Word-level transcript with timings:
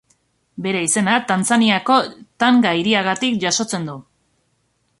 Bere 0.65 0.79
izena 0.85 1.17
Tanzaniako 1.31 1.97
Tanga 2.45 2.73
hiriagatik 2.79 3.37
jasotzen 3.45 3.87
du. 3.91 3.99